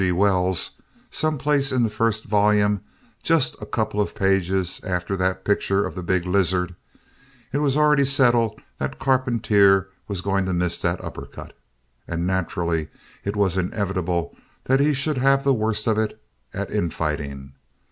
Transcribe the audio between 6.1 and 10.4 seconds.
lizard) it was already settled that Carpentier was